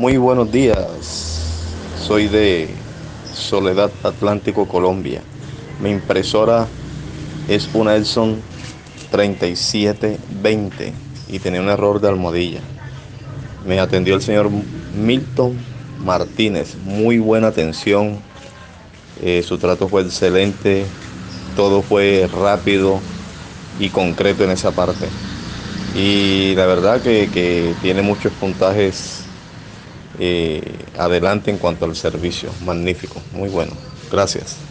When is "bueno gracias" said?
33.48-34.69